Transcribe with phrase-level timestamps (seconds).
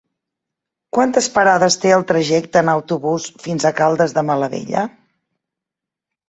[0.97, 4.87] Quantes parades té el trajecte en autobús fins a Caldes de Malavella?